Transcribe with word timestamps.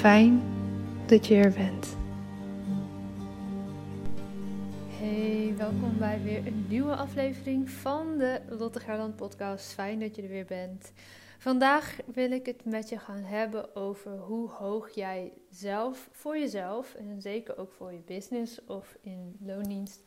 Fijn 0.00 0.42
dat 1.06 1.26
je 1.26 1.34
er 1.34 1.52
bent. 1.52 1.96
Hey, 4.88 5.54
welkom 5.56 5.98
bij 5.98 6.22
weer 6.22 6.46
een 6.46 6.66
nieuwe 6.68 6.96
aflevering 6.96 7.70
van 7.70 8.18
de 8.18 8.40
Lotte 8.48 8.80
Gerland 8.80 9.16
podcast. 9.16 9.72
Fijn 9.72 10.00
dat 10.00 10.16
je 10.16 10.22
er 10.22 10.28
weer 10.28 10.44
bent. 10.44 10.92
Vandaag 11.38 11.96
wil 12.12 12.30
ik 12.30 12.46
het 12.46 12.64
met 12.64 12.88
je 12.88 12.98
gaan 12.98 13.22
hebben 13.22 13.76
over 13.76 14.18
hoe 14.18 14.48
hoog 14.48 14.90
jij 14.90 15.32
zelf 15.50 16.08
voor 16.12 16.38
jezelf 16.38 16.94
en 16.94 17.20
zeker 17.20 17.58
ook 17.58 17.72
voor 17.72 17.92
je 17.92 18.02
business 18.06 18.64
of 18.64 18.96
in 19.00 19.36
loondienst 19.40 20.02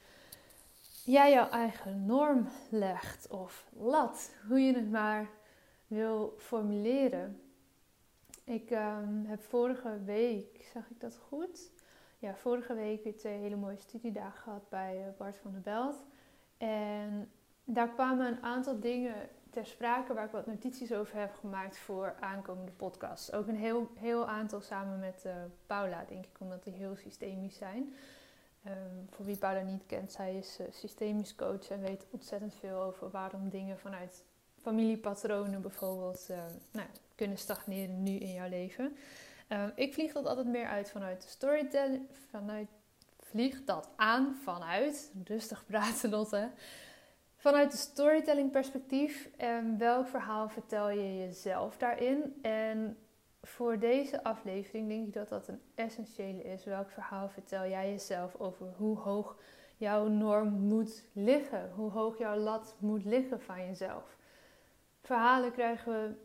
jij 1.04 1.32
jouw 1.32 1.50
eigen 1.50 2.06
norm 2.06 2.48
legt 2.70 3.28
of 3.28 3.66
lat, 3.80 4.32
hoe 4.48 4.60
je 4.60 4.74
het 4.74 4.92
maar 4.92 5.30
wil 5.88 6.34
formuleren. 6.38 7.43
Ik 8.44 8.72
um, 8.72 9.26
heb 9.26 9.42
vorige 9.42 10.04
week, 10.04 10.70
zag 10.74 10.90
ik 10.90 11.00
dat 11.00 11.18
goed? 11.18 11.72
Ja, 12.20 12.36
vorige 12.36 12.74
week 12.74 13.04
weer 13.04 13.18
twee 13.18 13.40
hele 13.40 13.56
mooie 13.56 13.78
studiedagen 13.78 14.42
gehad 14.42 14.70
bij 14.70 15.00
uh, 15.00 15.18
Bart 15.18 15.38
van 15.38 15.52
der 15.52 15.62
Belt. 15.62 16.04
En 16.58 17.32
daar 17.64 17.90
kwamen 17.90 18.28
een 18.28 18.44
aantal 18.44 18.80
dingen 18.80 19.16
ter 19.50 19.66
sprake 19.66 20.14
waar 20.14 20.26
ik 20.26 20.32
wat 20.32 20.46
notities 20.46 20.94
over 20.94 21.20
heb 21.20 21.34
gemaakt 21.34 21.78
voor 21.78 22.16
aankomende 22.20 22.72
podcasts. 22.72 23.32
Ook 23.34 23.48
een 23.48 23.56
heel, 23.56 23.92
heel 24.00 24.28
aantal 24.28 24.62
samen 24.62 25.00
met 25.00 25.24
uh, 25.26 25.36
Paula, 25.66 26.06
denk 26.08 26.26
ik, 26.26 26.40
omdat 26.40 26.64
die 26.64 26.74
heel 26.74 26.96
systemisch 26.96 27.58
zijn. 27.58 27.94
Um, 28.68 29.08
voor 29.10 29.26
wie 29.26 29.38
Paula 29.38 29.62
niet 29.62 29.86
kent, 29.86 30.12
zij 30.12 30.38
is 30.38 30.60
uh, 30.60 30.68
systemisch 30.70 31.36
coach 31.36 31.70
en 31.70 31.82
weet 31.82 32.08
ontzettend 32.10 32.56
veel 32.56 32.82
over 32.82 33.10
waarom 33.10 33.50
dingen 33.50 33.80
vanuit 33.80 34.26
familiepatronen 34.64 35.62
bijvoorbeeld 35.62 36.28
uh, 36.32 36.38
nou, 36.72 36.88
kunnen 37.16 37.38
stagneren 37.38 38.04
nu 38.04 38.12
in 38.12 38.34
jouw 38.34 38.50
leven. 38.50 38.96
Um, 39.50 39.72
ik 39.76 39.94
vlieg 39.94 40.14
dat 40.14 40.26
altijd 40.26 40.48
meer 40.48 40.68
uit 40.68 40.92
vanuit 40.92 41.22
de 41.22 41.28
storytelling, 41.28 42.08
vanuit, 42.30 42.68
vlieg 43.20 43.64
dat 43.64 43.90
aan 43.96 44.36
vanuit, 44.44 45.12
rustig 45.24 45.66
praten 45.66 46.10
Lotte, 46.10 46.50
vanuit 47.36 47.72
de 47.72 47.78
storytelling 47.78 48.52
perspectief. 48.52 49.30
En 49.38 49.78
welk 49.78 50.08
verhaal 50.08 50.50
vertel 50.50 50.90
je 50.90 51.18
jezelf 51.18 51.78
daarin? 51.78 52.40
En 52.42 52.98
voor 53.42 53.80
deze 53.80 54.24
aflevering 54.24 54.88
denk 54.88 55.08
ik 55.08 55.14
dat 55.14 55.30
dat 55.30 55.48
een 55.48 55.62
essentiële 55.76 56.44
is. 56.44 56.66
Welk 56.66 56.90
verhaal 56.90 57.30
vertel 57.30 57.68
jij 57.68 57.90
jezelf 57.90 58.36
over 58.40 58.68
hoe 58.78 58.98
hoog 58.98 59.38
jouw 59.78 60.08
norm 60.08 60.50
moet 60.50 61.04
liggen? 61.14 61.72
Hoe 61.76 61.92
hoog 61.92 62.18
jouw 62.18 62.38
lat 62.38 62.76
moet 62.80 63.06
liggen 63.06 63.42
van 63.42 63.66
jezelf? 63.66 64.18
Verhalen 65.04 65.52
krijgen 65.52 65.92
we 65.92 66.16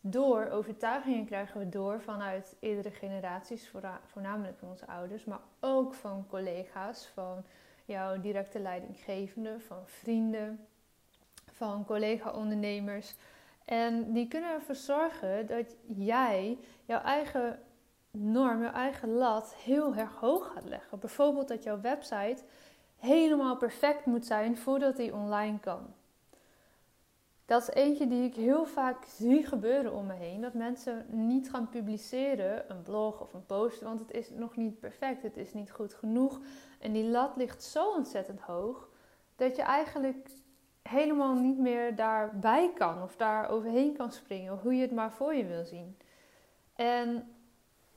door, 0.00 0.48
overtuigingen 0.48 1.24
krijgen 1.24 1.60
we 1.60 1.68
door 1.68 2.00
vanuit 2.00 2.56
eerdere 2.60 2.90
generaties, 2.90 3.72
voornamelijk 4.04 4.58
van 4.58 4.68
onze 4.68 4.86
ouders, 4.86 5.24
maar 5.24 5.40
ook 5.60 5.94
van 5.94 6.26
collega's, 6.28 7.06
van 7.06 7.44
jouw 7.84 8.20
directe 8.20 8.58
leidinggevende, 8.58 9.60
van 9.60 9.82
vrienden, 9.84 10.66
van 11.52 11.84
collega-ondernemers. 11.84 13.14
En 13.64 14.12
die 14.12 14.28
kunnen 14.28 14.50
ervoor 14.50 14.74
zorgen 14.74 15.46
dat 15.46 15.76
jij 15.86 16.58
jouw 16.84 17.00
eigen 17.00 17.58
norm, 18.10 18.62
jouw 18.62 18.72
eigen 18.72 19.08
lat 19.08 19.54
heel 19.54 19.94
erg 19.94 20.14
hoog 20.14 20.52
gaat 20.52 20.64
leggen. 20.64 20.98
Bijvoorbeeld 20.98 21.48
dat 21.48 21.62
jouw 21.62 21.80
website 21.80 22.42
helemaal 22.96 23.56
perfect 23.56 24.06
moet 24.06 24.26
zijn 24.26 24.58
voordat 24.58 24.96
die 24.96 25.14
online 25.14 25.58
kan. 25.60 25.94
Dat 27.46 27.62
is 27.62 27.74
eentje 27.74 28.06
die 28.06 28.24
ik 28.24 28.34
heel 28.34 28.64
vaak 28.64 29.04
zie 29.04 29.46
gebeuren 29.46 29.92
om 29.92 30.06
me 30.06 30.12
heen. 30.12 30.40
Dat 30.40 30.54
mensen 30.54 31.06
niet 31.08 31.50
gaan 31.50 31.68
publiceren, 31.68 32.70
een 32.70 32.82
blog 32.82 33.20
of 33.20 33.32
een 33.32 33.46
post, 33.46 33.80
want 33.80 34.00
het 34.00 34.10
is 34.10 34.30
nog 34.30 34.56
niet 34.56 34.80
perfect, 34.80 35.22
het 35.22 35.36
is 35.36 35.54
niet 35.54 35.70
goed 35.70 35.94
genoeg. 35.94 36.40
En 36.80 36.92
die 36.92 37.04
lat 37.04 37.36
ligt 37.36 37.62
zo 37.62 37.90
ontzettend 37.90 38.40
hoog 38.40 38.88
dat 39.36 39.56
je 39.56 39.62
eigenlijk 39.62 40.28
helemaal 40.82 41.34
niet 41.34 41.58
meer 41.58 41.96
daarbij 41.96 42.72
kan 42.74 43.02
of 43.02 43.16
daar 43.16 43.48
overheen 43.48 43.96
kan 43.96 44.12
springen, 44.12 44.52
of 44.52 44.62
hoe 44.62 44.74
je 44.74 44.82
het 44.82 44.92
maar 44.92 45.12
voor 45.12 45.34
je 45.34 45.46
wil 45.46 45.64
zien. 45.64 45.98
En 46.74 47.34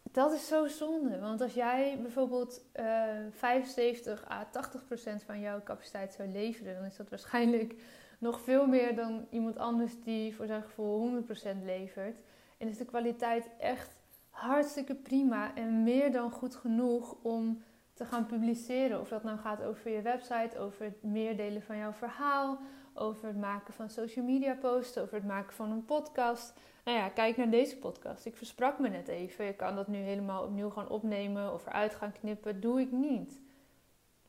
dat 0.04 0.34
is 0.34 0.48
zo 0.48 0.68
zonde, 0.68 1.20
want 1.20 1.42
als 1.42 1.54
jij 1.54 2.00
bijvoorbeeld 2.02 2.66
uh, 2.80 2.86
75 3.30 4.30
à 4.30 4.48
80 4.52 4.86
procent 4.86 5.24
van 5.24 5.40
jouw 5.40 5.64
capaciteit 5.64 6.14
zou 6.14 6.30
leveren, 6.30 6.76
dan 6.76 6.86
is 6.86 6.96
dat 6.96 7.10
waarschijnlijk 7.10 7.76
nog 8.18 8.42
veel 8.42 8.68
meer 8.68 8.96
dan 8.96 9.28
iemand 9.30 9.58
anders 9.58 10.02
die 10.04 10.36
voor 10.36 10.46
zijn 10.46 10.64
gevoel 10.64 11.22
100% 11.24 11.64
levert. 11.64 12.22
En 12.58 12.68
is 12.68 12.78
de 12.78 12.86
kwaliteit 12.86 13.50
echt 13.60 13.96
hartstikke 14.30 14.96
prima 14.96 15.56
en 15.56 15.84
meer 15.84 16.12
dan 16.12 16.32
goed 16.32 16.56
genoeg 16.56 17.16
om 17.22 17.64
te 17.94 18.06
gaan 18.06 18.26
publiceren. 18.26 19.00
Of 19.00 19.10
dat 19.10 19.24
nou 19.24 19.38
gaat 19.38 19.64
over 19.64 19.92
je 19.92 20.02
website, 20.02 20.60
over 20.60 20.86
het 20.86 21.04
meer 21.04 21.38
delen 21.38 21.62
van 21.62 21.78
jouw 21.78 21.94
verhaal, 21.94 22.60
over 22.94 23.28
het 23.28 23.38
maken 23.38 23.74
van 23.74 23.90
social 23.90 24.26
media 24.26 24.54
posts, 24.54 24.98
over 24.98 25.16
het 25.16 25.26
maken 25.26 25.54
van 25.54 25.72
een 25.72 25.86
podcast. 25.86 26.54
Nou 26.84 26.98
ja, 26.98 27.10
kijk 27.10 27.38
naar 27.38 27.50
deze 27.50 27.78
podcast. 27.78 28.26
Ik 28.26 28.38
versprak 28.38 28.80
me 28.80 28.90
net 28.90 29.08
even. 29.08 29.46
Je 29.46 29.54
kan 29.54 29.76
dat 29.76 29.88
nu 29.88 29.98
helemaal 29.98 30.44
opnieuw 30.44 30.70
gaan 30.70 30.90
opnemen 30.90 31.54
of 31.54 31.66
eruit 31.66 31.96
gaan 31.96 32.12
knippen. 32.12 32.62
Doe 32.62 32.80
ik 32.80 32.92
niet. 32.92 33.40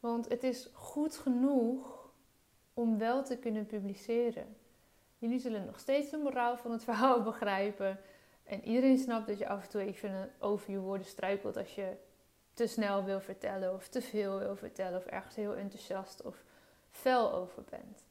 Want 0.00 0.28
het 0.28 0.42
is 0.42 0.70
goed 0.72 1.16
genoeg 1.16 1.97
om 2.78 2.98
wel 2.98 3.22
te 3.22 3.36
kunnen 3.36 3.66
publiceren. 3.66 4.56
Jullie 5.18 5.38
zullen 5.38 5.64
nog 5.64 5.78
steeds 5.78 6.10
de 6.10 6.16
moraal 6.16 6.56
van 6.56 6.70
het 6.70 6.84
verhaal 6.90 7.22
begrijpen. 7.22 8.00
En 8.44 8.64
iedereen 8.64 8.98
snapt 8.98 9.26
dat 9.26 9.38
je 9.38 9.48
af 9.48 9.62
en 9.62 9.68
toe 9.68 9.80
even 9.80 10.30
over 10.38 10.70
je 10.70 10.78
woorden 10.78 11.06
struikelt 11.06 11.56
als 11.56 11.74
je 11.74 11.96
te 12.54 12.66
snel 12.66 13.04
wil 13.04 13.20
vertellen 13.20 13.74
of 13.74 13.88
te 13.88 14.00
veel 14.00 14.38
wil 14.38 14.56
vertellen 14.56 14.98
of 14.98 15.06
ergens 15.06 15.34
heel 15.34 15.54
enthousiast 15.54 16.22
of 16.22 16.44
fel 16.90 17.32
over 17.32 17.62
bent. 17.70 18.04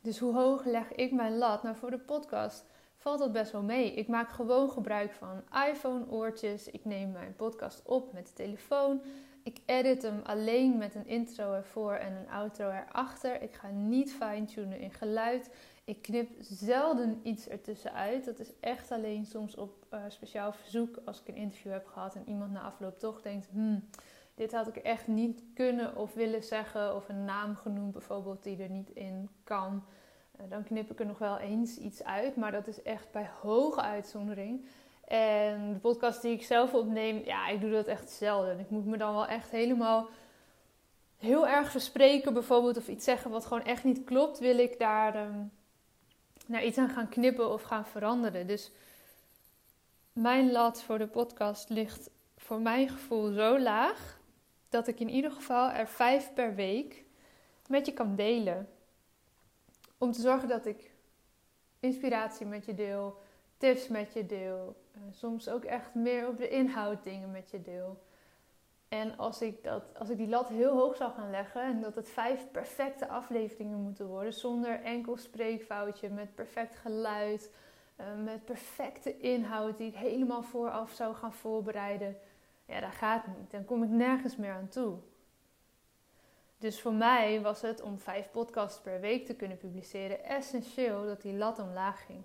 Dus 0.00 0.18
hoe 0.18 0.34
hoog 0.34 0.64
leg 0.64 0.92
ik 0.92 1.12
mijn 1.12 1.38
lat? 1.38 1.62
Nou, 1.62 1.76
voor 1.76 1.90
de 1.90 1.98
podcast 1.98 2.64
valt 2.96 3.18
dat 3.18 3.32
best 3.32 3.52
wel 3.52 3.62
mee. 3.62 3.92
Ik 3.92 4.08
maak 4.08 4.30
gewoon 4.30 4.70
gebruik 4.70 5.12
van 5.12 5.42
iPhone-oortjes. 5.68 6.70
Ik 6.70 6.84
neem 6.84 7.12
mijn 7.12 7.36
podcast 7.36 7.82
op 7.84 8.12
met 8.12 8.26
de 8.26 8.32
telefoon. 8.32 9.02
Ik 9.46 9.60
edit 9.66 10.02
hem 10.02 10.20
alleen 10.24 10.78
met 10.78 10.94
een 10.94 11.06
intro 11.06 11.52
ervoor 11.52 11.92
en 11.92 12.12
een 12.12 12.28
outro 12.28 12.70
erachter. 12.70 13.42
Ik 13.42 13.54
ga 13.54 13.68
niet 13.70 14.12
fine-tunen 14.12 14.78
in 14.78 14.90
geluid. 14.90 15.50
Ik 15.84 16.02
knip 16.02 16.30
zelden 16.40 17.20
iets 17.22 17.48
ertussenuit. 17.48 18.24
Dat 18.24 18.38
is 18.38 18.50
echt 18.60 18.90
alleen 18.90 19.26
soms 19.26 19.56
op 19.56 19.86
uh, 19.94 20.00
speciaal 20.08 20.52
verzoek 20.52 20.98
als 21.04 21.20
ik 21.20 21.28
een 21.28 21.36
interview 21.36 21.72
heb 21.72 21.86
gehad 21.86 22.14
en 22.14 22.28
iemand 22.28 22.52
na 22.52 22.60
afloop 22.60 22.98
toch 22.98 23.22
denkt: 23.22 23.48
hmm, 23.50 23.88
dit 24.34 24.52
had 24.52 24.68
ik 24.68 24.76
echt 24.76 25.06
niet 25.06 25.42
kunnen 25.54 25.96
of 25.96 26.14
willen 26.14 26.42
zeggen, 26.42 26.96
of 26.96 27.08
een 27.08 27.24
naam 27.24 27.56
genoemd 27.56 27.92
bijvoorbeeld 27.92 28.42
die 28.42 28.62
er 28.62 28.70
niet 28.70 28.90
in 28.90 29.28
kan. 29.44 29.84
Uh, 30.40 30.50
dan 30.50 30.64
knip 30.64 30.90
ik 30.90 31.00
er 31.00 31.06
nog 31.06 31.18
wel 31.18 31.38
eens 31.38 31.78
iets 31.78 32.04
uit, 32.04 32.36
maar 32.36 32.52
dat 32.52 32.66
is 32.66 32.82
echt 32.82 33.10
bij 33.10 33.30
hoge 33.40 33.80
uitzondering. 33.80 34.66
En 35.06 35.72
de 35.72 35.78
podcast 35.78 36.22
die 36.22 36.32
ik 36.32 36.42
zelf 36.42 36.74
opneem, 36.74 37.22
ja, 37.24 37.48
ik 37.48 37.60
doe 37.60 37.70
dat 37.70 37.86
echt 37.86 38.10
zelden. 38.10 38.58
Ik 38.58 38.70
moet 38.70 38.86
me 38.86 38.96
dan 38.96 39.14
wel 39.14 39.26
echt 39.26 39.50
helemaal 39.50 40.08
heel 41.16 41.46
erg 41.46 41.70
verspreken, 41.70 42.32
bijvoorbeeld, 42.32 42.76
of 42.76 42.88
iets 42.88 43.04
zeggen 43.04 43.30
wat 43.30 43.46
gewoon 43.46 43.64
echt 43.64 43.84
niet 43.84 44.04
klopt, 44.04 44.38
wil 44.38 44.58
ik 44.58 44.78
daar 44.78 45.26
um, 45.26 45.50
iets 46.60 46.78
aan 46.78 46.88
gaan 46.88 47.08
knippen 47.08 47.52
of 47.52 47.62
gaan 47.62 47.86
veranderen. 47.86 48.46
Dus 48.46 48.70
mijn 50.12 50.52
lat 50.52 50.82
voor 50.82 50.98
de 50.98 51.06
podcast 51.06 51.68
ligt 51.68 52.10
voor 52.36 52.60
mijn 52.60 52.88
gevoel 52.88 53.32
zo 53.32 53.58
laag 53.58 54.18
dat 54.68 54.88
ik 54.88 55.00
in 55.00 55.08
ieder 55.08 55.30
geval 55.30 55.70
er 55.70 55.88
vijf 55.88 56.32
per 56.34 56.54
week 56.54 57.04
met 57.68 57.86
je 57.86 57.92
kan 57.92 58.16
delen. 58.16 58.68
Om 59.98 60.12
te 60.12 60.20
zorgen 60.20 60.48
dat 60.48 60.66
ik 60.66 60.90
inspiratie 61.80 62.46
met 62.46 62.64
je 62.64 62.74
deel, 62.74 63.20
tips 63.56 63.88
met 63.88 64.12
je 64.12 64.26
deel, 64.26 64.76
eh, 64.96 65.02
soms 65.10 65.48
ook 65.48 65.64
echt 65.64 65.94
meer 65.94 66.28
op 66.28 66.36
de 66.36 66.48
inhoud 66.48 67.04
dingen 67.04 67.30
met 67.30 67.50
je 67.50 67.62
deel. 67.62 67.98
En 68.88 69.18
als 69.18 69.42
ik, 69.42 69.64
dat, 69.64 69.82
als 69.98 70.10
ik 70.10 70.16
die 70.16 70.28
lat 70.28 70.48
heel 70.48 70.76
hoog 70.76 70.96
zou 70.96 71.12
gaan 71.12 71.30
leggen 71.30 71.62
en 71.62 71.80
dat 71.80 71.94
het 71.94 72.08
vijf 72.08 72.50
perfecte 72.50 73.08
afleveringen 73.08 73.78
moeten 73.78 74.06
worden, 74.06 74.32
zonder 74.32 74.82
enkel 74.82 75.16
spreekfoutje, 75.16 76.08
met 76.08 76.34
perfect 76.34 76.76
geluid, 76.76 77.50
uh, 78.00 78.06
met 78.24 78.44
perfecte 78.44 79.18
inhoud 79.18 79.78
die 79.78 79.88
ik 79.88 79.94
helemaal 79.94 80.42
vooraf 80.42 80.90
zou 80.90 81.14
gaan 81.14 81.32
voorbereiden, 81.32 82.16
ja, 82.64 82.80
dat 82.80 82.92
gaat 82.92 83.26
niet. 83.26 83.50
Dan 83.50 83.64
kom 83.64 83.82
ik 83.82 83.88
nergens 83.88 84.36
meer 84.36 84.52
aan 84.52 84.68
toe. 84.68 84.98
Dus 86.58 86.80
voor 86.80 86.94
mij 86.94 87.40
was 87.40 87.62
het 87.62 87.80
om 87.80 87.98
vijf 87.98 88.30
podcasts 88.30 88.80
per 88.80 89.00
week 89.00 89.26
te 89.26 89.36
kunnen 89.36 89.56
publiceren 89.56 90.24
essentieel 90.24 91.06
dat 91.06 91.22
die 91.22 91.34
lat 91.34 91.58
omlaag 91.58 92.06
ging. 92.06 92.24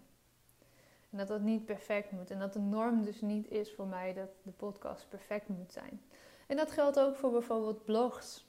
En 1.11 1.17
dat 1.17 1.27
dat 1.27 1.41
niet 1.41 1.65
perfect 1.65 2.11
moet. 2.11 2.31
En 2.31 2.39
dat 2.39 2.53
de 2.53 2.59
norm 2.59 3.03
dus 3.03 3.21
niet 3.21 3.51
is 3.51 3.73
voor 3.73 3.87
mij 3.87 4.13
dat 4.13 4.29
de 4.43 4.51
podcast 4.51 5.09
perfect 5.09 5.47
moet 5.47 5.71
zijn. 5.71 6.01
En 6.47 6.57
dat 6.57 6.71
geldt 6.71 6.99
ook 6.99 7.15
voor 7.15 7.31
bijvoorbeeld 7.31 7.85
blogs 7.85 8.45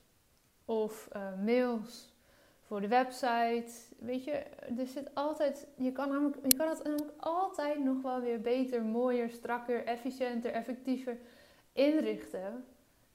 of 0.64 1.08
uh, 1.16 1.22
mails, 1.44 2.12
voor 2.60 2.80
de 2.80 2.88
website. 2.88 3.72
Weet 3.98 4.24
je, 4.24 4.32
er 4.78 4.86
zit 4.86 5.14
altijd, 5.14 5.66
je 5.76 5.92
kan, 5.92 6.08
namelijk, 6.08 6.36
je 6.42 6.56
kan 6.56 6.68
het 6.68 6.82
namelijk 6.82 7.12
altijd 7.16 7.84
nog 7.84 8.02
wel 8.02 8.20
weer 8.20 8.40
beter, 8.40 8.82
mooier, 8.82 9.30
strakker, 9.30 9.84
efficiënter, 9.84 10.50
effectiever 10.50 11.18
inrichten. 11.72 12.64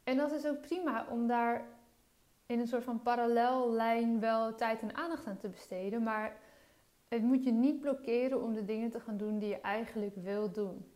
En 0.04 0.18
dat 0.18 0.32
is 0.32 0.46
ook 0.46 0.62
prima 0.62 1.08
om 1.10 1.28
daar 1.28 1.66
in 2.46 2.60
een 2.60 2.68
soort 2.68 2.84
van 2.84 3.02
parallellijn 3.02 4.20
wel 4.20 4.56
tijd 4.56 4.82
en 4.82 4.96
aandacht 4.96 5.28
aan 5.28 5.38
te 5.38 5.50
besteden. 5.50 6.04
Maar 6.04 6.38
het 7.08 7.22
moet 7.22 7.44
je 7.44 7.52
niet 7.52 7.80
blokkeren 7.80 8.42
om 8.42 8.54
de 8.54 8.66
dingen 8.66 8.90
te 8.90 9.00
gaan 9.00 9.18
doen 9.18 9.40
die 9.40 9.50
je 9.50 9.62
eigenlijk 9.62 10.16
wil 10.16 10.52
doen. 10.52 10.92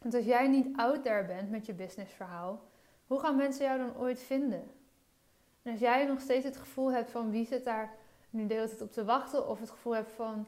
Want 0.00 0.14
als 0.14 0.24
jij 0.24 0.48
niet 0.48 0.76
out 0.76 1.02
there 1.02 1.24
bent 1.26 1.50
met 1.50 1.66
je 1.66 1.74
businessverhaal, 1.74 2.62
hoe 3.06 3.20
gaan 3.20 3.36
mensen 3.36 3.64
jou 3.64 3.78
dan 3.78 3.96
ooit 3.96 4.20
vinden? 4.20 4.70
En 5.62 5.70
als 5.70 5.80
jij 5.80 6.06
nog 6.06 6.20
steeds 6.20 6.44
het 6.44 6.56
gevoel 6.56 6.92
hebt 6.92 7.10
van 7.10 7.30
wie 7.30 7.46
zit 7.46 7.64
daar 7.64 7.94
nu 8.30 8.46
de 8.46 8.54
hele 8.54 8.68
tijd 8.68 8.80
op 8.80 8.92
te 8.92 9.04
wachten, 9.04 9.48
of 9.48 9.60
het 9.60 9.70
gevoel 9.70 9.94
hebt 9.94 10.12
van 10.12 10.46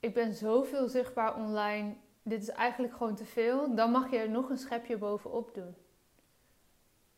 ik 0.00 0.14
ben 0.14 0.34
zoveel 0.34 0.88
zichtbaar 0.88 1.36
online, 1.36 1.94
dit 2.22 2.42
is 2.42 2.48
eigenlijk 2.48 2.94
gewoon 2.94 3.14
te 3.14 3.24
veel, 3.24 3.74
dan 3.74 3.90
mag 3.90 4.10
je 4.10 4.18
er 4.18 4.30
nog 4.30 4.50
een 4.50 4.58
schepje 4.58 4.96
bovenop 4.96 5.54
doen. 5.54 5.74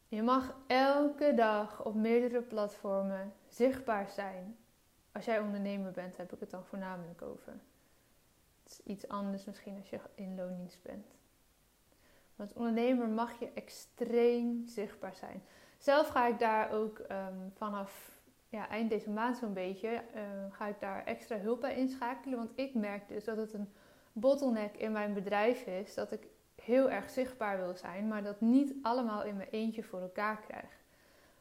Je 0.08 0.22
mag 0.22 0.56
elke 0.66 1.32
dag 1.34 1.84
op 1.84 1.94
meerdere 1.94 2.42
platformen 2.42 3.32
zichtbaar 3.48 4.08
zijn. 4.08 4.56
Als 5.14 5.24
jij 5.24 5.40
ondernemer 5.40 5.92
bent, 5.92 6.16
heb 6.16 6.32
ik 6.32 6.40
het 6.40 6.50
dan 6.50 6.64
voornamelijk 6.64 7.22
over. 7.22 7.52
Het 8.62 8.72
is 8.72 8.80
iets 8.84 9.08
anders 9.08 9.44
misschien 9.44 9.76
als 9.76 9.90
je 9.90 10.00
in 10.14 10.34
loondienst 10.36 10.82
bent. 10.82 11.06
Want 12.36 12.50
als 12.50 12.58
ondernemer 12.58 13.08
mag 13.08 13.38
je 13.38 13.50
extreem 13.54 14.62
zichtbaar 14.66 15.14
zijn. 15.14 15.42
Zelf 15.78 16.08
ga 16.08 16.26
ik 16.26 16.38
daar 16.38 16.72
ook 16.72 16.98
um, 16.98 17.52
vanaf 17.54 18.18
ja, 18.48 18.68
eind 18.68 18.90
deze 18.90 19.10
maand 19.10 19.36
zo'n 19.36 19.52
beetje, 19.52 20.02
uh, 20.14 20.20
ga 20.50 20.66
ik 20.66 20.80
daar 20.80 21.04
extra 21.04 21.38
hulp 21.38 21.60
bij 21.60 21.76
inschakelen. 21.76 22.38
Want 22.38 22.50
ik 22.54 22.74
merk 22.74 23.08
dus 23.08 23.24
dat 23.24 23.36
het 23.36 23.52
een 23.52 23.72
bottleneck 24.12 24.76
in 24.76 24.92
mijn 24.92 25.14
bedrijf 25.14 25.66
is. 25.66 25.94
Dat 25.94 26.12
ik 26.12 26.26
heel 26.54 26.90
erg 26.90 27.10
zichtbaar 27.10 27.58
wil 27.58 27.74
zijn, 27.74 28.08
maar 28.08 28.22
dat 28.22 28.40
niet 28.40 28.74
allemaal 28.82 29.24
in 29.24 29.36
mijn 29.36 29.48
eentje 29.50 29.82
voor 29.82 30.00
elkaar 30.00 30.40
krijg. 30.40 30.82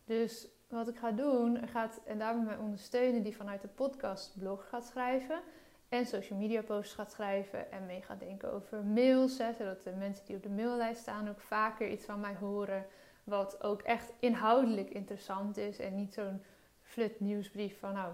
Dus 0.05 0.47
wat 0.73 0.87
ik 0.87 0.97
ga 0.97 1.11
doen, 1.11 1.67
gaat, 1.67 2.01
en 2.05 2.19
daarmee 2.19 2.45
mij 2.45 2.57
ondersteunen 2.57 3.23
die 3.23 3.35
vanuit 3.35 3.61
de 3.61 3.67
podcast 3.67 4.39
blog 4.39 4.69
gaat 4.69 4.85
schrijven 4.85 5.41
en 5.89 6.05
social 6.05 6.39
media 6.39 6.61
posts 6.61 6.93
gaat 6.93 7.11
schrijven 7.11 7.71
en 7.71 7.85
mee 7.85 8.01
gaat 8.01 8.19
denken 8.19 8.53
over 8.53 8.83
mails, 8.83 9.35
zodat 9.35 9.83
de 9.83 9.91
mensen 9.91 10.25
die 10.25 10.35
op 10.35 10.43
de 10.43 10.49
maillijst 10.49 11.01
staan 11.01 11.29
ook 11.29 11.39
vaker 11.39 11.89
iets 11.91 12.05
van 12.05 12.19
mij 12.19 12.35
horen 12.35 12.85
wat 13.23 13.63
ook 13.63 13.81
echt 13.81 14.13
inhoudelijk 14.19 14.89
interessant 14.89 15.57
is 15.57 15.79
en 15.79 15.95
niet 15.95 16.13
zo'n 16.13 16.43
flut 16.81 17.19
nieuwsbrief 17.19 17.79
van 17.79 17.93
nou, 17.93 18.13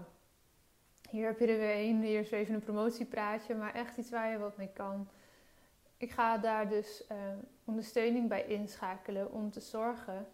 hier 1.10 1.26
heb 1.26 1.38
je 1.38 1.46
er 1.46 1.58
weer 1.58 1.88
een, 1.88 2.02
hier 2.02 2.20
is 2.20 2.30
even 2.30 2.54
een 2.54 2.60
promotiepraatje, 2.60 3.54
maar 3.54 3.74
echt 3.74 3.96
iets 3.96 4.10
waar 4.10 4.30
je 4.30 4.38
wat 4.38 4.56
mee 4.56 4.70
kan. 4.74 5.08
Ik 5.96 6.10
ga 6.10 6.38
daar 6.38 6.68
dus 6.68 7.04
uh, 7.12 7.18
ondersteuning 7.64 8.28
bij 8.28 8.44
inschakelen 8.44 9.32
om 9.32 9.50
te 9.50 9.60
zorgen 9.60 10.26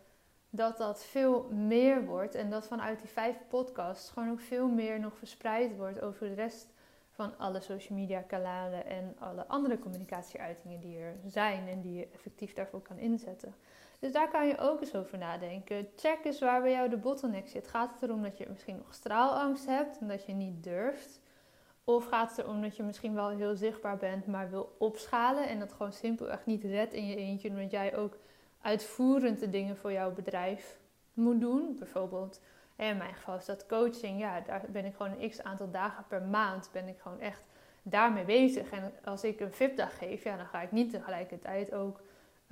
dat 0.57 0.77
dat 0.77 1.05
veel 1.05 1.49
meer 1.51 2.05
wordt 2.05 2.35
en 2.35 2.51
dat 2.51 2.67
vanuit 2.67 3.01
die 3.01 3.09
vijf 3.09 3.37
podcasts 3.49 4.11
gewoon 4.11 4.31
ook 4.31 4.41
veel 4.41 4.69
meer 4.69 5.01
nog 5.01 5.17
verspreid 5.17 5.77
wordt 5.77 6.01
over 6.01 6.29
de 6.29 6.35
rest 6.35 6.75
van 7.11 7.39
alle 7.39 7.61
social 7.61 7.99
media 7.99 8.21
kanalen 8.21 8.87
en 8.87 9.17
alle 9.19 9.47
andere 9.47 9.79
communicatieuitingen 9.79 10.81
die 10.81 10.99
er 10.99 11.17
zijn 11.27 11.69
en 11.69 11.81
die 11.81 11.99
je 11.99 12.09
effectief 12.13 12.53
daarvoor 12.53 12.83
kan 12.83 12.99
inzetten. 12.99 13.55
Dus 13.99 14.13
daar 14.13 14.31
kan 14.31 14.47
je 14.47 14.59
ook 14.59 14.81
eens 14.81 14.95
over 14.95 15.19
nadenken. 15.19 15.89
Check 15.97 16.25
eens 16.25 16.41
waar 16.41 16.63
bij 16.63 16.71
jou 16.71 16.89
de 16.89 16.97
bottleneck 16.97 17.49
zit. 17.49 17.69
Gaat 17.69 17.93
het 17.93 18.03
erom 18.03 18.23
dat 18.23 18.39
je 18.39 18.47
misschien 18.49 18.77
nog 18.77 18.95
straalangst 18.95 19.67
hebt 19.67 19.99
en 19.99 20.09
dat 20.09 20.27
je 20.27 20.33
niet 20.33 20.65
durft? 20.65 21.21
Of 21.85 22.07
gaat 22.07 22.31
het 22.31 22.39
erom 22.39 22.63
dat 22.63 22.77
je 22.77 22.83
misschien 22.83 23.15
wel 23.15 23.29
heel 23.29 23.57
zichtbaar 23.57 23.97
bent, 23.97 24.27
maar 24.27 24.51
wil 24.51 24.77
opschalen 24.79 25.49
en 25.49 25.59
dat 25.59 25.73
gewoon 25.73 25.93
simpelweg 25.93 26.47
niet 26.47 26.65
redt 26.65 26.93
in 26.93 27.07
je 27.07 27.17
eentje, 27.17 27.49
omdat 27.49 27.71
jij 27.71 27.97
ook 27.97 28.17
uitvoerend 28.67 29.41
de 29.41 29.51
dingen 29.51 29.77
voor 29.77 29.93
jouw 29.93 30.13
bedrijf 30.13 30.79
moet 31.13 31.41
doen? 31.41 31.77
Bijvoorbeeld 31.79 32.41
in 32.77 32.97
mijn 32.97 33.15
geval 33.15 33.37
is 33.37 33.45
dat 33.45 33.67
coaching. 33.67 34.21
Ja, 34.21 34.41
daar 34.41 34.65
ben 34.69 34.85
ik 34.85 34.95
gewoon 34.97 35.21
een 35.21 35.31
x 35.31 35.43
aantal 35.43 35.71
dagen 35.71 36.05
per 36.09 36.23
maand 36.23 36.69
ben 36.73 36.89
ik 36.89 36.99
gewoon 37.01 37.21
echt 37.21 37.43
daarmee 37.83 38.25
bezig. 38.25 38.71
En 38.71 38.93
als 39.05 39.25
ik 39.25 39.41
een 39.41 39.53
VIP-dag 39.53 39.99
geef, 39.99 40.25
ja, 40.25 40.37
dan 40.37 40.47
ga 40.47 40.61
ik 40.61 40.73
niet 40.73 40.91
tegelijkertijd 40.91 41.73
ook 41.73 42.01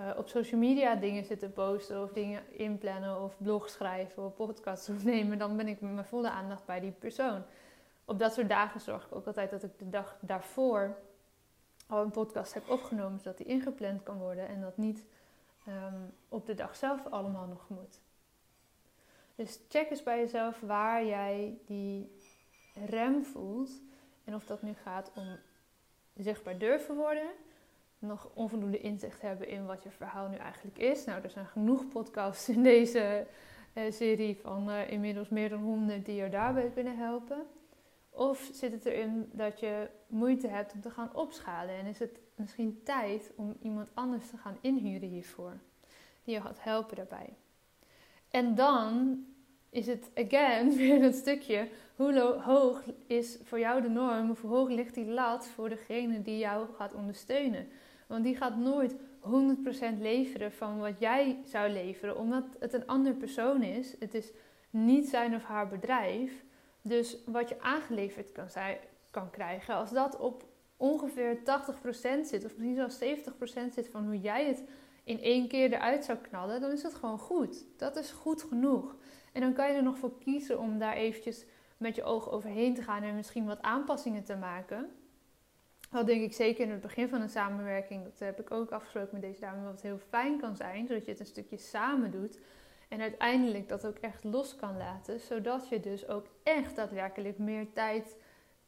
uh, 0.00 0.11
op 0.16 0.28
social 0.28 0.61
media 0.61 0.94
dingen 0.94 1.25
zitten 1.25 1.52
posten 1.52 2.02
of 2.02 2.12
dingen 2.12 2.42
inplannen 2.50 3.23
of 3.23 3.37
blog 3.38 3.68
schrijven 3.68 4.25
of 4.25 4.35
podcasts 4.35 4.88
opnemen. 4.99 5.38
Dan 5.38 5.56
ben 5.56 5.68
ik 5.68 5.80
met 5.80 5.92
mijn 5.92 6.06
volle 6.06 6.30
aandacht 6.30 6.64
bij 6.64 6.80
die 6.80 6.90
persoon. 6.90 7.42
Op 8.04 8.18
dat 8.18 8.33
soort 8.33 8.49
dagen 8.49 8.80
zorg 8.80 9.04
ik 9.04 9.14
ook 9.14 9.26
altijd 9.26 9.50
dat 9.50 9.62
ik 9.62 9.78
de 9.78 9.88
dag 9.88 10.16
daarvoor 10.21 10.97
al 11.87 12.02
een 12.02 12.11
podcast 12.11 12.54
heb 12.54 12.71
opgenomen, 12.71 13.18
zodat 13.18 13.37
die 13.37 13.47
ingepland 13.47 14.02
kan 14.02 14.18
worden 14.18 14.49
en 14.49 14.61
dat 14.61 14.76
niet 14.76 15.04
ehm, 15.66 16.00
op 16.28 16.47
de 16.47 16.54
dag 16.54 16.76
zelf 16.76 17.06
allemaal 17.06 17.47
nog 17.47 17.68
moet. 17.68 18.00
Dus 19.35 19.61
check 19.68 19.90
eens 19.90 20.02
bij 20.02 20.18
jezelf 20.18 20.61
waar 20.61 21.04
jij 21.04 21.59
die 21.66 22.18
rem 22.75 23.25
voelt. 23.25 23.71
En 24.25 24.35
of 24.35 24.47
dat 24.47 24.62
nu 24.62 24.75
gaat 24.75 25.11
om 25.14 25.38
zichtbaar 26.14 26.59
durven 26.59 26.97
worden, 26.97 27.28
nog 27.99 28.30
onvoldoende 28.35 28.80
inzicht 28.80 29.21
hebben 29.21 29.49
in 29.49 29.66
wat 29.66 29.83
je 29.83 29.90
verhaal 29.90 30.28
nu 30.28 30.37
eigenlijk 30.37 30.78
is. 30.78 31.04
Nou, 31.04 31.23
er 31.23 31.30
zijn 31.30 31.47
genoeg 31.47 31.88
podcasts 31.88 32.49
in 32.49 32.62
deze 32.62 33.26
uh, 33.75 33.92
serie 33.92 34.37
van 34.37 34.71
uh, 34.71 34.90
inmiddels 34.90 35.28
meer 35.28 35.49
dan 35.49 35.61
100 35.61 36.04
die 36.04 36.14
je 36.14 36.28
daarbij 36.28 36.71
kunnen 36.71 36.97
helpen. 36.97 37.47
Of 38.11 38.50
zit 38.52 38.73
het 38.73 38.85
erin 38.85 39.30
dat 39.33 39.61
je 39.61 39.88
moeite 40.06 40.49
hebt 40.49 40.73
om 40.73 40.80
te 40.80 40.90
gaan 40.90 41.14
opschalen 41.14 41.75
en 41.75 41.87
is 41.87 41.99
het 41.99 42.18
misschien 42.34 42.80
tijd 42.84 43.32
om 43.36 43.56
iemand 43.62 43.90
anders 43.94 44.28
te 44.30 44.36
gaan 44.36 44.56
inhuren 44.60 45.08
hiervoor, 45.08 45.58
die 46.24 46.34
je 46.34 46.40
gaat 46.40 46.62
helpen 46.62 46.96
daarbij. 46.96 47.36
En 48.30 48.54
dan 48.54 49.24
is 49.70 49.86
het 49.86 50.10
again 50.14 50.74
weer 50.76 51.02
een 51.02 51.12
stukje 51.12 51.68
hoe 51.96 52.40
hoog 52.44 52.82
is 53.06 53.38
voor 53.42 53.58
jou 53.58 53.82
de 53.82 53.88
norm 53.88 54.30
of 54.30 54.40
hoe 54.40 54.50
hoog 54.50 54.68
ligt 54.68 54.94
die 54.94 55.06
lat 55.06 55.48
voor 55.48 55.68
degene 55.68 56.22
die 56.22 56.38
jou 56.38 56.66
gaat 56.74 56.94
ondersteunen. 56.94 57.68
Want 58.06 58.24
die 58.24 58.36
gaat 58.36 58.56
nooit 58.56 58.94
100% 58.94 58.96
leveren 59.98 60.52
van 60.52 60.78
wat 60.78 60.98
jij 60.98 61.38
zou 61.44 61.70
leveren, 61.70 62.16
omdat 62.16 62.44
het 62.58 62.72
een 62.72 62.86
ander 62.86 63.14
persoon 63.14 63.62
is. 63.62 63.96
Het 63.98 64.14
is 64.14 64.32
niet 64.70 65.08
zijn 65.08 65.34
of 65.34 65.44
haar 65.44 65.68
bedrijf. 65.68 66.44
Dus 66.82 67.16
wat 67.26 67.48
je 67.48 67.60
aangeleverd 67.60 68.32
kan, 68.32 68.50
zijn, 68.50 68.76
kan 69.10 69.30
krijgen, 69.30 69.74
als 69.74 69.90
dat 69.90 70.16
op 70.18 70.44
ongeveer 70.76 71.38
80% 71.38 71.40
zit, 72.22 72.44
of 72.44 72.56
misschien 72.56 72.74
zelfs 72.74 72.98
70% 73.68 73.72
zit 73.74 73.88
van 73.88 74.04
hoe 74.04 74.20
jij 74.20 74.46
het 74.46 74.64
in 75.04 75.20
één 75.20 75.48
keer 75.48 75.72
eruit 75.72 76.04
zou 76.04 76.18
knallen, 76.18 76.60
dan 76.60 76.70
is 76.70 76.82
dat 76.82 76.94
gewoon 76.94 77.18
goed. 77.18 77.64
Dat 77.76 77.96
is 77.96 78.10
goed 78.10 78.42
genoeg. 78.42 78.96
En 79.32 79.40
dan 79.40 79.52
kan 79.52 79.68
je 79.68 79.74
er 79.74 79.82
nog 79.82 79.98
voor 79.98 80.18
kiezen 80.18 80.58
om 80.58 80.78
daar 80.78 80.94
eventjes 80.94 81.44
met 81.76 81.94
je 81.94 82.02
ogen 82.02 82.32
overheen 82.32 82.74
te 82.74 82.82
gaan 82.82 83.02
en 83.02 83.14
misschien 83.14 83.46
wat 83.46 83.62
aanpassingen 83.62 84.24
te 84.24 84.36
maken. 84.36 84.90
Dat 85.90 86.06
denk 86.06 86.22
ik 86.22 86.32
zeker 86.32 86.64
in 86.64 86.70
het 86.70 86.80
begin 86.80 87.08
van 87.08 87.20
een 87.20 87.28
samenwerking, 87.28 88.04
dat 88.04 88.18
heb 88.18 88.40
ik 88.40 88.50
ook 88.50 88.70
afgesproken 88.70 89.12
met 89.12 89.22
deze 89.22 89.40
dame, 89.40 89.64
wat 89.64 89.82
heel 89.82 89.98
fijn 90.08 90.40
kan 90.40 90.56
zijn, 90.56 90.86
zodat 90.86 91.04
je 91.04 91.10
het 91.10 91.20
een 91.20 91.26
stukje 91.26 91.56
samen 91.58 92.10
doet. 92.10 92.38
En 92.88 93.00
uiteindelijk 93.00 93.68
dat 93.68 93.86
ook 93.86 93.98
echt 93.98 94.24
los 94.24 94.56
kan 94.56 94.76
laten, 94.76 95.20
zodat 95.20 95.68
je 95.68 95.80
dus 95.80 96.08
ook 96.08 96.26
echt 96.42 96.76
daadwerkelijk 96.76 97.38
meer 97.38 97.72
tijd 97.72 98.16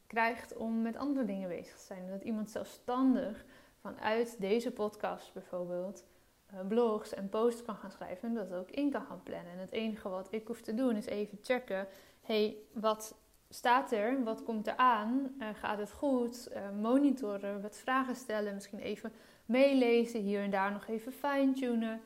krijgt 0.06 0.56
om 0.56 0.82
met 0.82 0.96
andere 0.96 1.26
dingen 1.26 1.48
bezig 1.48 1.76
te 1.76 1.84
zijn. 1.84 2.08
Dat 2.08 2.22
iemand 2.22 2.50
zelfstandig 2.50 3.44
vanuit 3.80 4.40
deze 4.40 4.70
podcast 4.70 5.32
bijvoorbeeld 5.32 6.04
eh, 6.46 6.58
blogs 6.68 7.14
en 7.14 7.28
posts 7.28 7.62
kan 7.62 7.76
gaan 7.76 7.90
schrijven 7.90 8.28
en 8.28 8.34
dat 8.34 8.52
ook 8.52 8.70
in 8.70 8.90
kan 8.90 9.02
gaan 9.02 9.22
plannen. 9.22 9.52
En 9.52 9.58
het 9.58 9.72
enige 9.72 10.08
wat 10.08 10.28
ik 10.30 10.46
hoef 10.46 10.60
te 10.60 10.74
doen 10.74 10.96
is 10.96 11.06
even 11.06 11.38
checken, 11.42 11.88
hey, 12.20 12.56
wat 12.72 13.14
staat 13.48 13.92
er? 13.92 14.24
Wat 14.24 14.42
komt 14.42 14.66
er 14.66 14.76
aan? 14.76 15.34
Uh, 15.38 15.48
gaat 15.54 15.78
het 15.78 15.92
goed? 15.92 16.48
Uh, 16.52 16.70
monitoren, 16.80 17.62
wat 17.62 17.76
vragen 17.76 18.16
stellen, 18.16 18.54
misschien 18.54 18.78
even 18.78 19.12
meelezen, 19.44 20.20
hier 20.20 20.42
en 20.42 20.50
daar 20.50 20.72
nog 20.72 20.86
even 20.86 21.12
fine-tunen. 21.12 22.00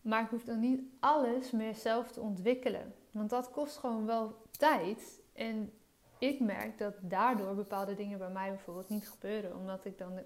Maar 0.00 0.22
ik 0.22 0.30
hoef 0.30 0.44
dan 0.44 0.60
niet 0.60 0.80
alles 1.00 1.50
meer 1.50 1.74
zelf 1.74 2.12
te 2.12 2.20
ontwikkelen. 2.20 2.94
Want 3.10 3.30
dat 3.30 3.50
kost 3.50 3.76
gewoon 3.76 4.06
wel 4.06 4.36
tijd. 4.50 5.20
En 5.32 5.72
ik 6.18 6.40
merk 6.40 6.78
dat 6.78 6.94
daardoor 7.00 7.54
bepaalde 7.54 7.94
dingen 7.94 8.18
bij 8.18 8.30
mij 8.30 8.48
bijvoorbeeld 8.48 8.88
niet 8.88 9.08
gebeuren. 9.08 9.56
Omdat 9.56 9.84
ik 9.84 9.98
dan 9.98 10.18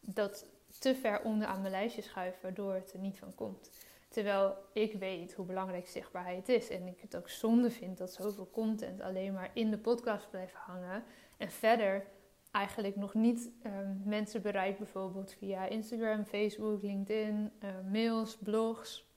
dat 0.00 0.46
te 0.78 0.94
ver 0.94 1.22
onder 1.22 1.46
aan 1.46 1.60
mijn 1.60 1.72
lijstje 1.72 2.02
schuif, 2.02 2.40
waardoor 2.40 2.74
het 2.74 2.92
er 2.92 2.98
niet 2.98 3.18
van 3.18 3.34
komt. 3.34 3.70
Terwijl 4.08 4.56
ik 4.72 4.92
weet 4.92 5.34
hoe 5.34 5.46
belangrijk 5.46 5.88
zichtbaarheid 5.88 6.48
is. 6.48 6.68
En 6.68 6.86
ik 6.86 7.00
het 7.00 7.16
ook 7.16 7.28
zonde 7.28 7.70
vind 7.70 7.98
dat 7.98 8.12
zoveel 8.12 8.50
content 8.50 9.00
alleen 9.00 9.32
maar 9.32 9.50
in 9.54 9.70
de 9.70 9.78
podcast 9.78 10.30
blijft 10.30 10.54
hangen. 10.54 11.04
En 11.36 11.50
verder 11.50 12.06
eigenlijk 12.50 12.96
nog 12.96 13.14
niet 13.14 13.50
ehm, 13.62 13.94
mensen 14.04 14.42
bereikt, 14.42 14.78
bijvoorbeeld 14.78 15.34
via 15.38 15.66
Instagram, 15.66 16.24
Facebook, 16.24 16.82
LinkedIn, 16.82 17.52
uh, 17.64 17.70
mails, 17.92 18.36
blogs. 18.36 19.10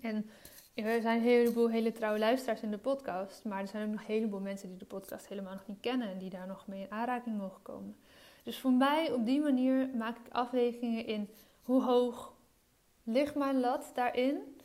En 0.00 0.30
er 0.84 1.02
zijn 1.02 1.16
een 1.16 1.24
heleboel 1.24 1.70
hele 1.70 1.92
trouwe 1.92 2.18
luisteraars 2.18 2.60
in 2.62 2.70
de 2.70 2.78
podcast. 2.78 3.44
Maar 3.44 3.60
er 3.60 3.68
zijn 3.68 3.82
ook 3.84 3.90
nog 3.90 4.00
een 4.00 4.14
heleboel 4.14 4.40
mensen 4.40 4.68
die 4.68 4.78
de 4.78 4.84
podcast 4.84 5.28
helemaal 5.28 5.52
nog 5.52 5.66
niet 5.66 5.80
kennen. 5.80 6.08
En 6.08 6.18
die 6.18 6.30
daar 6.30 6.46
nog 6.46 6.66
mee 6.66 6.80
in 6.80 6.90
aanraking 6.90 7.38
mogen 7.38 7.62
komen. 7.62 7.96
Dus 8.42 8.58
voor 8.58 8.72
mij 8.72 9.12
op 9.12 9.26
die 9.26 9.40
manier 9.40 9.88
maak 9.94 10.16
ik 10.16 10.32
afwegingen 10.32 11.06
in 11.06 11.28
hoe 11.62 11.82
hoog 11.82 12.34
ligt 13.02 13.34
mijn 13.34 13.60
lat 13.60 13.90
daarin. 13.94 14.60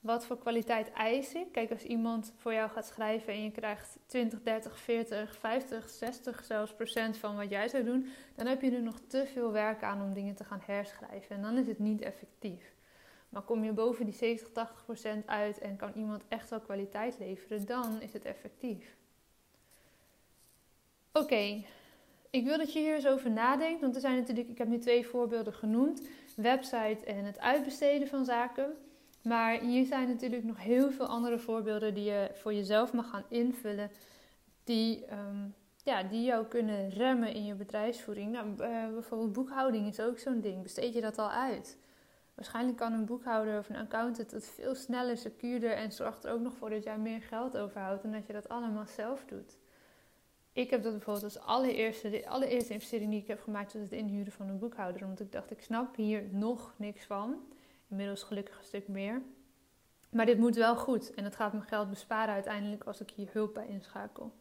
Wat 0.00 0.26
voor 0.26 0.38
kwaliteit 0.38 0.92
eis 0.92 1.34
ik? 1.34 1.52
Kijk, 1.52 1.70
als 1.70 1.82
iemand 1.82 2.32
voor 2.36 2.52
jou 2.52 2.70
gaat 2.70 2.86
schrijven 2.86 3.32
en 3.32 3.42
je 3.42 3.50
krijgt 3.50 3.98
20, 4.06 4.42
30, 4.42 4.78
40, 4.78 5.36
50, 5.36 5.88
60 5.88 6.44
zelfs 6.44 6.74
procent 6.74 7.16
van 7.16 7.36
wat 7.36 7.50
jij 7.50 7.68
zou 7.68 7.84
doen, 7.84 8.06
dan 8.34 8.46
heb 8.46 8.62
je 8.62 8.70
er 8.70 8.82
nog 8.82 9.00
te 9.06 9.26
veel 9.32 9.52
werk 9.52 9.82
aan 9.82 10.02
om 10.02 10.12
dingen 10.12 10.34
te 10.34 10.44
gaan 10.44 10.62
herschrijven. 10.66 11.36
En 11.36 11.42
dan 11.42 11.58
is 11.58 11.66
het 11.66 11.78
niet 11.78 12.00
effectief. 12.00 12.74
Maar 13.34 13.42
kom 13.42 13.64
je 13.64 13.72
boven 13.72 14.04
die 14.04 14.14
70, 14.14 14.52
80 14.52 14.84
procent 14.84 15.26
uit 15.26 15.58
en 15.58 15.76
kan 15.76 15.92
iemand 15.94 16.22
echt 16.28 16.50
wel 16.50 16.60
kwaliteit 16.60 17.18
leveren, 17.18 17.66
dan 17.66 18.00
is 18.00 18.12
het 18.12 18.24
effectief. 18.24 18.96
Oké, 21.12 21.64
ik 22.30 22.44
wil 22.44 22.58
dat 22.58 22.72
je 22.72 22.78
hier 22.78 22.94
eens 22.94 23.06
over 23.06 23.30
nadenkt, 23.30 23.80
want 23.80 23.94
er 23.94 24.00
zijn 24.00 24.16
natuurlijk, 24.16 24.48
ik 24.48 24.58
heb 24.58 24.68
nu 24.68 24.78
twee 24.78 25.06
voorbeelden 25.06 25.52
genoemd: 25.52 26.02
website 26.36 27.04
en 27.04 27.24
het 27.24 27.40
uitbesteden 27.40 28.08
van 28.08 28.24
zaken. 28.24 28.76
Maar 29.22 29.60
hier 29.60 29.84
zijn 29.84 30.08
natuurlijk 30.08 30.44
nog 30.44 30.62
heel 30.62 30.90
veel 30.90 31.06
andere 31.06 31.38
voorbeelden 31.38 31.94
die 31.94 32.04
je 32.04 32.30
voor 32.32 32.54
jezelf 32.54 32.92
mag 32.92 33.10
gaan 33.10 33.24
invullen, 33.28 33.90
die, 34.64 35.04
um, 35.12 35.54
ja, 35.82 36.02
die 36.02 36.24
jou 36.24 36.46
kunnen 36.46 36.88
remmen 36.88 37.34
in 37.34 37.44
je 37.44 37.54
bedrijfsvoering. 37.54 38.32
Nou, 38.32 38.48
uh, 38.48 38.92
bijvoorbeeld 38.92 39.32
boekhouding 39.32 39.86
is 39.86 40.00
ook 40.00 40.18
zo'n 40.18 40.40
ding. 40.40 40.62
Besteed 40.62 40.94
je 40.94 41.00
dat 41.00 41.18
al 41.18 41.30
uit? 41.30 41.78
Waarschijnlijk 42.34 42.76
kan 42.76 42.92
een 42.92 43.04
boekhouder 43.04 43.58
of 43.58 43.68
een 43.68 43.76
accountant 43.76 44.30
het 44.30 44.48
veel 44.48 44.74
sneller, 44.74 45.16
secuurder 45.16 45.72
en 45.72 45.92
zorgt 45.92 46.24
er 46.24 46.32
ook 46.32 46.40
nog 46.40 46.56
voor 46.56 46.70
dat 46.70 46.84
jij 46.84 46.98
meer 46.98 47.22
geld 47.22 47.56
overhoudt 47.56 48.04
en 48.04 48.12
dat 48.12 48.26
je 48.26 48.32
dat 48.32 48.48
allemaal 48.48 48.86
zelf 48.86 49.24
doet. 49.24 49.58
Ik 50.52 50.70
heb 50.70 50.82
dat 50.82 50.92
bijvoorbeeld 50.92 51.24
als 51.24 51.38
allereerste, 51.38 52.10
de 52.10 52.28
allereerste 52.28 52.72
investering 52.72 53.10
die 53.10 53.20
ik 53.20 53.26
heb 53.26 53.42
gemaakt 53.42 53.72
was 53.72 53.82
het 53.82 53.92
inhuren 53.92 54.32
van 54.32 54.48
een 54.48 54.58
boekhouder. 54.58 55.02
Omdat 55.02 55.20
ik 55.20 55.32
dacht, 55.32 55.50
ik 55.50 55.62
snap 55.62 55.96
hier 55.96 56.22
nog 56.30 56.74
niks 56.76 57.04
van. 57.04 57.36
Inmiddels 57.88 58.22
gelukkig 58.22 58.58
een 58.58 58.64
stuk 58.64 58.88
meer. 58.88 59.22
Maar 60.10 60.26
dit 60.26 60.38
moet 60.38 60.56
wel 60.56 60.76
goed. 60.76 61.14
En 61.14 61.24
het 61.24 61.36
gaat 61.36 61.52
me 61.52 61.60
geld 61.60 61.90
besparen 61.90 62.34
uiteindelijk 62.34 62.84
als 62.84 63.00
ik 63.00 63.10
hier 63.10 63.28
hulp 63.32 63.54
bij 63.54 63.66
inschakel. 63.66 64.32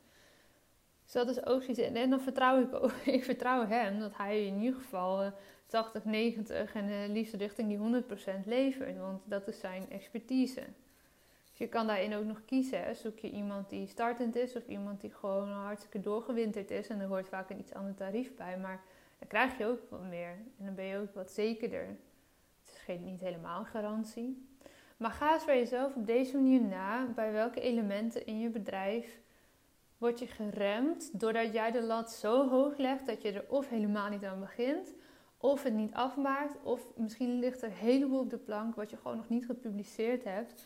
Dus 1.03 1.13
dat 1.13 1.29
is 1.29 1.45
ook 1.45 1.62
zoiets. 1.62 1.79
En 1.79 2.09
dan 2.09 2.21
vertrouw 2.21 2.62
ik 2.62 2.73
ook, 2.73 2.91
ik 3.17 3.23
vertrouw 3.23 3.65
hem 3.67 4.00
dat 4.00 4.17
hij 4.17 4.45
in 4.45 4.57
ieder 4.57 4.79
geval 4.79 5.33
80, 5.65 6.05
90 6.05 6.74
en 6.74 6.89
uh, 6.89 7.08
liefst 7.08 7.34
richting 7.34 7.67
die 7.67 8.03
100% 8.41 8.46
levert. 8.46 8.98
Want 8.98 9.22
dat 9.25 9.48
is 9.48 9.60
zijn 9.60 9.89
expertise. 9.89 10.63
Dus 11.50 11.58
je 11.58 11.67
kan 11.67 11.88
daarin 11.88 12.15
ook 12.15 12.25
nog 12.25 12.46
kiezen. 12.46 12.96
Zoek 12.96 13.20
je 13.20 13.29
iemand 13.29 13.70
die 13.70 13.88
startend 13.88 14.36
is 14.36 14.55
of 14.55 14.67
iemand 14.67 15.01
die 15.01 15.12
gewoon 15.12 15.50
hartstikke 15.50 16.00
doorgewinterd 16.00 16.72
is. 16.72 16.88
En 16.88 17.00
er 17.00 17.08
hoort 17.08 17.27
vaak 17.27 17.50
een 17.50 17.60
iets 17.60 17.74
ander 17.74 17.96
tarief 17.96 18.36
bij. 18.36 18.58
Maar 18.58 18.82
dan 19.20 19.27
krijg 19.27 19.58
je 19.58 19.65
ook 19.65 19.79
wat 19.89 20.03
meer. 20.03 20.38
En 20.58 20.65
dan 20.65 20.75
ben 20.75 20.86
je 20.86 20.98
ook 20.98 21.13
wat 21.13 21.32
zekerder. 21.32 21.88
Het 22.63 22.74
is 22.75 22.77
geen, 22.77 23.03
niet 23.03 23.20
helemaal 23.20 23.65
garantie. 23.65 24.48
Maar 24.98 25.12
ga 25.12 25.34
eens 25.34 25.46
bij 25.46 25.58
jezelf 25.58 25.96
op 25.96 26.05
deze 26.05 26.38
manier 26.38 26.62
na. 26.62 27.05
Bij 27.15 27.32
welke 27.32 27.62
elementen 27.62 28.25
in 28.25 28.39
je 28.39 28.50
bedrijf 28.50 29.22
word 30.03 30.20
je 30.20 30.27
geremd 30.27 31.20
doordat 31.20 31.53
jij 31.53 31.72
de 31.72 31.82
lat 31.82 32.12
zo 32.12 32.50
hoog 32.50 32.77
legt 32.77 33.05
dat 33.05 33.22
je 33.22 33.32
er 33.32 33.46
of 33.48 33.70
helemaal 33.70 34.10
niet 34.10 34.24
aan 34.24 34.39
begint, 34.39 34.93
of 35.43 35.63
het 35.63 35.73
niet 35.73 35.93
afmaakt, 35.93 36.55
of 36.63 36.81
misschien 36.95 37.39
ligt 37.39 37.62
er 37.62 37.71
heleboel 37.71 38.19
op 38.19 38.29
de 38.29 38.38
plank 38.38 38.75
wat 38.75 38.89
je 38.89 38.97
gewoon 38.97 39.17
nog 39.17 39.29
niet 39.29 39.45
gepubliceerd 39.45 40.23
hebt, 40.23 40.65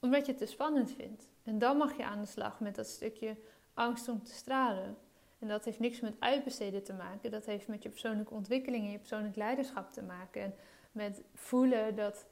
omdat 0.00 0.26
je 0.26 0.32
het 0.32 0.40
te 0.40 0.46
spannend 0.46 0.92
vindt. 0.92 1.28
En 1.42 1.58
dan 1.58 1.76
mag 1.76 1.96
je 1.96 2.04
aan 2.04 2.20
de 2.20 2.26
slag 2.26 2.60
met 2.60 2.74
dat 2.74 2.86
stukje 2.86 3.36
angst 3.74 4.08
om 4.08 4.22
te 4.22 4.34
stralen. 4.34 4.96
En 5.38 5.48
dat 5.48 5.64
heeft 5.64 5.78
niks 5.78 6.00
met 6.00 6.14
uitbesteden 6.18 6.82
te 6.82 6.92
maken. 6.92 7.30
Dat 7.30 7.46
heeft 7.46 7.68
met 7.68 7.82
je 7.82 7.88
persoonlijke 7.88 8.34
ontwikkeling 8.34 8.84
en 8.84 8.90
je 8.90 8.98
persoonlijk 8.98 9.36
leiderschap 9.36 9.92
te 9.92 10.02
maken. 10.02 10.42
En 10.42 10.54
met 10.92 11.22
voelen 11.34 11.96
dat 11.96 12.26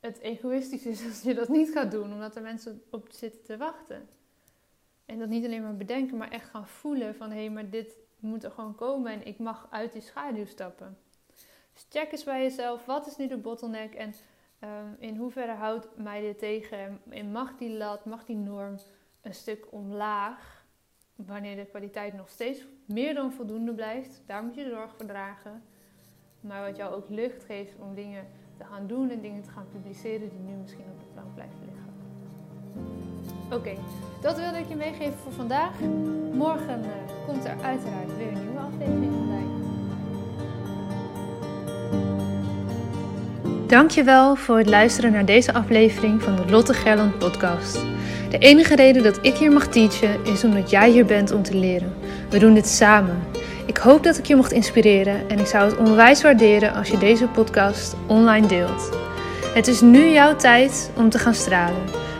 het 0.00 0.18
egoïstisch 0.18 0.86
is 0.86 1.04
als 1.08 1.22
je 1.22 1.34
dat 1.34 1.48
niet 1.48 1.70
gaat 1.70 1.90
doen, 1.90 2.12
omdat 2.12 2.36
er 2.36 2.42
mensen 2.42 2.82
op 2.90 3.08
zitten 3.10 3.42
te 3.42 3.56
wachten. 3.56 4.08
En 5.04 5.18
dat 5.18 5.28
niet 5.28 5.44
alleen 5.44 5.62
maar 5.62 5.76
bedenken, 5.76 6.16
maar 6.16 6.30
echt 6.30 6.48
gaan 6.48 6.66
voelen 6.66 7.14
van 7.14 7.30
hé, 7.30 7.36
hey, 7.36 7.50
maar 7.50 7.70
dit 7.70 7.96
moet 8.24 8.44
er 8.44 8.50
gewoon 8.50 8.74
komen 8.74 9.12
en 9.12 9.26
ik 9.26 9.38
mag 9.38 9.66
uit 9.70 9.92
die 9.92 10.02
schaduw 10.02 10.46
stappen. 10.46 10.98
Dus 11.72 11.86
check 11.88 12.12
eens 12.12 12.24
bij 12.24 12.42
jezelf, 12.42 12.84
wat 12.84 13.06
is 13.06 13.16
nu 13.16 13.28
de 13.28 13.36
bottleneck 13.36 13.94
en 13.94 14.14
Ehm, 14.64 14.88
in 14.98 15.16
hoeverre 15.16 15.52
houdt 15.52 15.88
mij 15.96 16.20
dit 16.20 16.38
tegen? 16.38 17.00
En 17.10 17.32
mag 17.32 17.56
die 17.56 17.76
lat, 17.76 18.04
mag 18.04 18.24
die 18.24 18.36
norm 18.36 18.78
een 19.20 19.34
stuk 19.34 19.66
omlaag? 19.70 20.64
Wanneer 21.14 21.56
de 21.56 21.64
kwaliteit 21.66 22.14
nog 22.14 22.28
steeds 22.28 22.66
meer 22.86 23.14
dan 23.14 23.32
voldoende 23.32 23.74
blijft, 23.74 24.22
daar 24.26 24.42
moet 24.42 24.54
je 24.54 24.68
zorg 24.68 24.94
voor 24.96 25.06
dragen. 25.06 25.62
maar 26.40 26.66
wat 26.66 26.76
jou 26.76 26.94
ook 26.94 27.08
lucht 27.08 27.44
geeft 27.44 27.74
om 27.78 27.94
dingen 27.94 28.26
te 28.56 28.64
gaan 28.64 28.86
doen 28.86 29.10
en 29.10 29.20
dingen 29.20 29.42
te 29.42 29.50
gaan 29.50 29.68
publiceren 29.72 30.28
die 30.28 30.38
nu 30.38 30.54
misschien 30.54 30.90
op 30.92 31.00
de 31.00 31.06
plank 31.12 31.34
blijven 31.34 31.64
liggen. 31.64 31.93
Oké, 33.50 33.72
dat 34.20 34.36
wilde 34.36 34.58
ik 34.58 34.68
je 34.68 34.76
meegeven 34.76 35.14
voor 35.22 35.32
vandaag. 35.32 35.70
Morgen 36.32 36.80
uh, 36.80 37.26
komt 37.26 37.44
er 37.44 37.56
uiteraard 37.62 38.16
weer 38.18 38.26
een 38.26 38.40
nieuwe 38.40 38.58
aflevering 38.58 39.12
online. 39.12 39.52
Dankjewel 43.66 44.36
voor 44.36 44.58
het 44.58 44.68
luisteren 44.68 45.12
naar 45.12 45.24
deze 45.24 45.52
aflevering 45.52 46.22
van 46.22 46.36
de 46.36 46.50
Lotte 46.50 46.74
Gerland 46.74 47.18
podcast. 47.18 47.74
De 48.30 48.38
enige 48.38 48.76
reden 48.76 49.02
dat 49.02 49.18
ik 49.22 49.34
hier 49.34 49.52
mag 49.52 49.66
teachen 49.66 50.24
is 50.24 50.44
omdat 50.44 50.70
jij 50.70 50.90
hier 50.90 51.06
bent 51.06 51.32
om 51.32 51.42
te 51.42 51.56
leren. 51.56 51.94
We 52.30 52.38
doen 52.38 52.54
dit 52.54 52.68
samen. 52.68 53.22
Ik 53.66 53.76
hoop 53.76 54.02
dat 54.02 54.18
ik 54.18 54.24
je 54.24 54.36
mocht 54.36 54.52
inspireren 54.52 55.28
en 55.28 55.38
ik 55.38 55.46
zou 55.46 55.70
het 55.70 55.78
onwijs 55.78 56.22
waarderen 56.22 56.74
als 56.74 56.88
je 56.88 56.98
deze 56.98 57.26
podcast 57.26 57.96
online 58.06 58.46
deelt. 58.46 58.90
Het 59.54 59.66
is 59.66 59.80
nu 59.80 60.08
jouw 60.08 60.36
tijd 60.36 60.90
om 60.96 61.10
te 61.10 61.18
gaan 61.18 61.34
stralen. 61.34 62.03